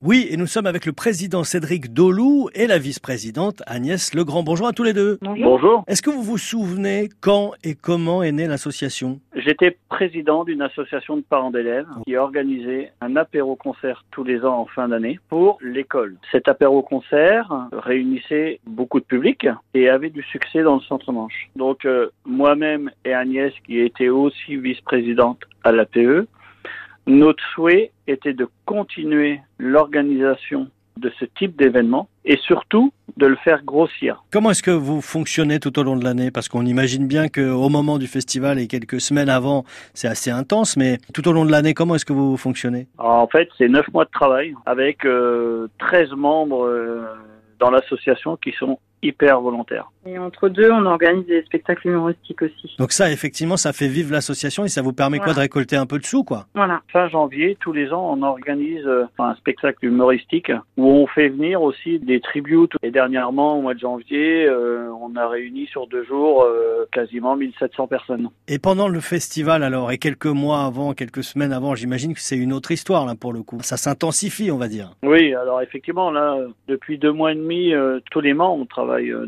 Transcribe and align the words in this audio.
Oui, 0.00 0.28
et 0.30 0.36
nous 0.36 0.46
sommes 0.46 0.66
avec 0.66 0.86
le 0.86 0.92
président 0.92 1.42
Cédric 1.42 1.92
Dolou 1.92 2.50
et 2.54 2.68
la 2.68 2.78
vice-présidente 2.78 3.64
Agnès 3.66 4.14
Legrand. 4.14 4.44
Bonjour 4.44 4.68
à 4.68 4.72
tous 4.72 4.84
les 4.84 4.92
deux. 4.92 5.18
Bonjour. 5.22 5.82
Est-ce 5.88 6.02
que 6.02 6.10
vous 6.10 6.22
vous 6.22 6.38
souvenez 6.38 7.08
quand 7.20 7.50
et 7.64 7.74
comment 7.74 8.22
est 8.22 8.30
née 8.30 8.46
l'association? 8.46 9.18
J'étais 9.34 9.76
président 9.88 10.44
d'une 10.44 10.62
association 10.62 11.16
de 11.16 11.22
parents 11.22 11.50
d'élèves 11.50 11.88
qui 12.06 12.14
organisait 12.14 12.92
un 13.00 13.16
apéro-concert 13.16 14.04
tous 14.12 14.22
les 14.22 14.44
ans 14.44 14.60
en 14.60 14.66
fin 14.66 14.86
d'année 14.86 15.18
pour 15.28 15.58
l'école. 15.60 16.16
Cet 16.30 16.46
apéro-concert 16.46 17.52
réunissait 17.72 18.60
beaucoup 18.68 19.00
de 19.00 19.04
public 19.04 19.48
et 19.74 19.88
avait 19.88 20.10
du 20.10 20.22
succès 20.22 20.62
dans 20.62 20.76
le 20.76 20.82
centre-manche. 20.82 21.50
Donc 21.56 21.84
euh, 21.84 22.10
moi-même 22.24 22.92
et 23.04 23.14
Agnès, 23.14 23.52
qui 23.66 23.80
était 23.80 24.10
aussi 24.10 24.54
vice-présidente 24.54 25.40
à 25.64 25.72
l'APE, 25.72 26.28
notre 27.08 27.42
souhait 27.54 27.90
était 28.06 28.34
de 28.34 28.48
continuer 28.66 29.40
l'organisation 29.58 30.68
de 30.98 31.10
ce 31.18 31.24
type 31.24 31.56
d'événement 31.56 32.08
et 32.24 32.36
surtout 32.38 32.92
de 33.16 33.26
le 33.26 33.36
faire 33.36 33.64
grossir. 33.64 34.24
Comment 34.32 34.50
est-ce 34.50 34.62
que 34.62 34.70
vous 34.70 35.00
fonctionnez 35.00 35.58
tout 35.60 35.78
au 35.78 35.82
long 35.82 35.96
de 35.96 36.04
l'année? 36.04 36.30
Parce 36.30 36.48
qu'on 36.48 36.66
imagine 36.66 37.06
bien 37.06 37.28
qu'au 37.28 37.68
moment 37.68 37.98
du 37.98 38.06
festival 38.06 38.58
et 38.58 38.66
quelques 38.66 39.00
semaines 39.00 39.28
avant, 39.28 39.64
c'est 39.94 40.08
assez 40.08 40.30
intense, 40.30 40.76
mais 40.76 40.98
tout 41.14 41.26
au 41.28 41.32
long 41.32 41.44
de 41.44 41.50
l'année, 41.50 41.72
comment 41.72 41.94
est-ce 41.94 42.04
que 42.04 42.12
vous 42.12 42.36
fonctionnez? 42.36 42.88
En 42.98 43.26
fait, 43.26 43.48
c'est 43.56 43.68
neuf 43.68 43.86
mois 43.92 44.04
de 44.04 44.10
travail 44.10 44.54
avec 44.66 45.04
euh, 45.04 45.68
13 45.78 46.10
membres 46.12 46.66
euh, 46.66 47.04
dans 47.58 47.70
l'association 47.70 48.36
qui 48.36 48.52
sont 48.52 48.78
hyper 49.02 49.40
volontaires. 49.40 49.90
Et 50.06 50.18
entre 50.18 50.48
deux, 50.48 50.70
on 50.70 50.86
organise 50.86 51.26
des 51.26 51.42
spectacles 51.42 51.88
humoristiques 51.88 52.42
aussi. 52.42 52.74
Donc 52.78 52.92
ça, 52.92 53.10
effectivement, 53.10 53.56
ça 53.56 53.72
fait 53.72 53.88
vivre 53.88 54.12
l'association 54.12 54.64
et 54.64 54.68
ça 54.68 54.82
vous 54.82 54.92
permet 54.92 55.18
quoi 55.18 55.34
de 55.34 55.40
récolter 55.40 55.76
un 55.76 55.86
peu 55.86 55.98
de 55.98 56.04
sous, 56.04 56.24
quoi 56.24 56.46
Voilà. 56.54 56.80
Fin 56.92 57.08
janvier, 57.08 57.56
tous 57.60 57.72
les 57.72 57.92
ans, 57.92 58.16
on 58.16 58.22
organise 58.22 58.86
euh, 58.86 59.04
un 59.18 59.34
spectacle 59.34 59.84
humoristique 59.84 60.52
où 60.76 60.86
on 60.86 61.06
fait 61.06 61.28
venir 61.28 61.62
aussi 61.62 61.98
des 61.98 62.20
tributes. 62.20 62.72
Et 62.82 62.90
dernièrement, 62.90 63.58
au 63.58 63.62
mois 63.62 63.74
de 63.74 63.80
janvier, 63.80 64.46
euh, 64.46 64.90
on 65.00 65.14
a 65.16 65.28
réuni 65.28 65.66
sur 65.66 65.86
deux 65.86 66.04
jours 66.04 66.42
euh, 66.42 66.86
quasiment 66.92 67.36
1700 67.36 67.86
personnes. 67.86 68.28
Et 68.46 68.58
pendant 68.58 68.88
le 68.88 69.00
festival, 69.00 69.62
alors, 69.62 69.92
et 69.92 69.98
quelques 69.98 70.26
mois 70.26 70.64
avant, 70.64 70.94
quelques 70.94 71.24
semaines 71.24 71.52
avant, 71.52 71.74
j'imagine 71.74 72.14
que 72.14 72.20
c'est 72.20 72.36
une 72.36 72.52
autre 72.52 72.70
histoire, 72.70 73.06
là, 73.06 73.14
pour 73.14 73.32
le 73.32 73.42
coup. 73.42 73.58
Ça 73.62 73.76
s'intensifie, 73.76 74.50
on 74.50 74.58
va 74.58 74.68
dire. 74.68 74.92
Oui, 75.02 75.34
alors 75.34 75.60
effectivement, 75.60 76.10
là, 76.10 76.38
depuis 76.68 76.98
deux 76.98 77.12
mois 77.12 77.32
et 77.32 77.34
demi, 77.34 77.72
euh, 77.72 78.00
tous 78.10 78.20
les 78.20 78.34
mois, 78.34 78.50
on 78.50 78.66
travaille 78.66 79.10
euh, 79.10 79.26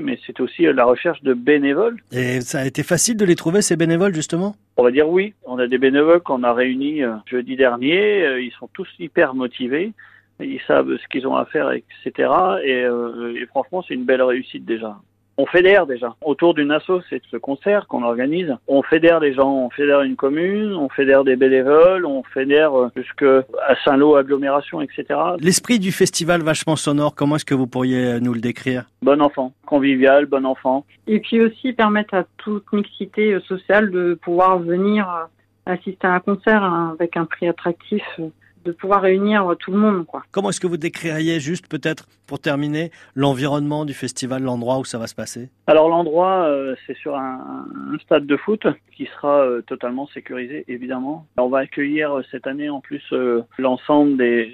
mais 0.00 0.18
c'est 0.26 0.40
aussi 0.40 0.66
euh, 0.66 0.72
la 0.72 0.84
recherche 0.84 1.22
de 1.22 1.34
bénévoles. 1.34 1.96
Et 2.12 2.40
ça 2.40 2.60
a 2.60 2.66
été 2.66 2.82
facile 2.82 3.16
de 3.16 3.24
les 3.24 3.36
trouver, 3.36 3.62
ces 3.62 3.76
bénévoles, 3.76 4.14
justement? 4.14 4.56
On 4.76 4.82
va 4.82 4.90
dire 4.90 5.08
oui. 5.08 5.34
On 5.44 5.58
a 5.58 5.66
des 5.66 5.78
bénévoles 5.78 6.20
qu'on 6.20 6.42
a 6.42 6.52
réunis 6.52 7.02
euh, 7.02 7.14
jeudi 7.26 7.56
dernier. 7.56 8.24
Euh, 8.24 8.40
Ils 8.40 8.52
sont 8.52 8.68
tous 8.72 8.88
hyper 8.98 9.34
motivés. 9.34 9.92
Ils 10.40 10.60
savent 10.66 10.96
ce 10.96 11.08
qu'ils 11.08 11.26
ont 11.26 11.36
à 11.36 11.44
faire, 11.44 11.70
etc. 11.70 12.30
Et, 12.64 12.80
et 12.80 13.46
franchement, 13.46 13.84
c'est 13.86 13.92
une 13.92 14.04
belle 14.04 14.22
réussite 14.22 14.64
déjà. 14.64 14.96
On 15.40 15.46
fédère 15.46 15.86
déjà. 15.86 16.14
Autour 16.22 16.52
d'une 16.52 16.70
asso, 16.70 17.00
c'est 17.08 17.22
ce 17.30 17.38
concert 17.38 17.86
qu'on 17.88 18.02
organise. 18.02 18.54
On 18.68 18.82
fédère 18.82 19.20
des 19.20 19.32
gens, 19.32 19.50
on 19.50 19.70
fédère 19.70 20.02
une 20.02 20.14
commune, 20.14 20.74
on 20.74 20.90
fédère 20.90 21.24
des 21.24 21.34
bénévoles, 21.34 22.04
on 22.04 22.22
fédère 22.24 22.78
euh, 22.78 22.88
jusqu'à 22.94 23.42
Saint-Lô 23.82 24.16
agglomération, 24.16 24.82
etc. 24.82 25.06
L'esprit 25.38 25.78
du 25.78 25.92
festival 25.92 26.42
vachement 26.42 26.76
sonore, 26.76 27.14
comment 27.14 27.36
est-ce 27.36 27.46
que 27.46 27.54
vous 27.54 27.66
pourriez 27.66 28.20
nous 28.20 28.34
le 28.34 28.40
décrire? 28.40 28.84
Bon 29.00 29.22
enfant, 29.22 29.54
convivial, 29.64 30.26
bon 30.26 30.44
enfant. 30.44 30.84
Et 31.06 31.20
puis 31.20 31.40
aussi 31.40 31.72
permettre 31.72 32.12
à 32.12 32.24
toute 32.36 32.70
mixité 32.74 33.32
euh, 33.32 33.40
sociale 33.40 33.90
de 33.90 34.18
pouvoir 34.20 34.58
venir 34.58 35.08
euh, 35.08 35.72
assister 35.72 36.06
à 36.06 36.12
un 36.12 36.20
concert 36.20 36.62
hein, 36.62 36.90
avec 36.92 37.16
un 37.16 37.24
prix 37.24 37.48
attractif, 37.48 38.02
euh, 38.18 38.28
de 38.64 38.72
pouvoir 38.72 39.02
réunir 39.02 39.46
euh, 39.46 39.54
tout 39.54 39.70
le 39.72 39.78
monde, 39.78 40.06
quoi. 40.06 40.22
Comment 40.30 40.50
est-ce 40.50 40.60
que 40.60 40.66
vous 40.66 40.76
décririez 40.76 41.40
juste, 41.40 41.68
peut-être, 41.68 42.06
pour 42.26 42.38
terminer, 42.38 42.90
l'environnement 43.14 43.84
du 43.84 43.94
festival, 43.94 44.42
l'endroit 44.42 44.78
où 44.78 44.84
ça 44.84 44.98
va 44.98 45.06
se 45.06 45.14
passer? 45.14 45.48
Alors 45.66 45.88
l'endroit, 45.88 46.44
euh, 46.44 46.74
c'est 46.86 46.96
sur 46.96 47.16
un, 47.16 47.66
un 47.92 47.98
stade 47.98 48.26
de 48.26 48.36
foot 48.36 48.66
qui 48.96 49.06
sera 49.06 49.40
euh, 49.40 49.62
totalement 49.62 50.06
sécurisé, 50.08 50.64
évidemment. 50.68 51.26
On 51.38 51.48
va 51.48 51.58
accueillir 51.60 52.20
cette 52.30 52.46
année 52.46 52.68
en 52.68 52.80
plus 52.80 53.02
euh, 53.12 53.42
l'ensemble 53.58 54.16
des, 54.16 54.52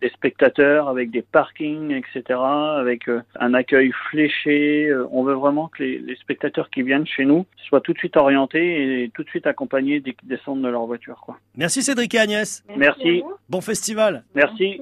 des 0.00 0.08
spectateurs 0.10 0.88
avec 0.88 1.10
des 1.10 1.22
parkings, 1.22 1.92
etc., 1.92 2.38
avec 2.40 3.08
euh, 3.08 3.20
un 3.38 3.54
accueil 3.54 3.92
fléché. 4.10 4.88
Euh, 4.88 5.06
on 5.12 5.22
veut 5.22 5.34
vraiment 5.34 5.68
que 5.68 5.82
les, 5.82 5.98
les 5.98 6.16
spectateurs 6.16 6.70
qui 6.70 6.82
viennent 6.82 7.06
chez 7.06 7.24
nous 7.24 7.46
soient 7.68 7.80
tout 7.80 7.92
de 7.92 7.98
suite 7.98 8.16
orientés 8.16 9.04
et 9.04 9.10
tout 9.10 9.22
de 9.22 9.28
suite 9.28 9.46
accompagnés 9.46 10.00
dès 10.00 10.12
qu'ils 10.12 10.28
descendent 10.28 10.62
de 10.62 10.68
leur 10.68 10.86
voiture. 10.86 11.20
Quoi. 11.24 11.38
Merci 11.56 11.82
Cédric 11.82 12.14
et 12.14 12.18
Agnès. 12.18 12.64
Merci. 12.76 13.22
Bon 13.48 13.60
festival 13.60 14.24
Merci. 14.34 14.50
Merci. 14.60 14.80